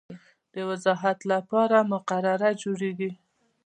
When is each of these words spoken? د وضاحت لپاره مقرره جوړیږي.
د 0.53 0.55
وضاحت 0.69 1.19
لپاره 1.31 1.77
مقرره 1.91 2.49
جوړیږي. 2.61 3.11